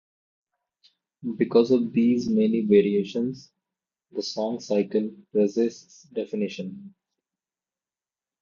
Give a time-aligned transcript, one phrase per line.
[1.37, 3.51] Because of these many variations,
[4.11, 6.95] the song cycle "resists definition".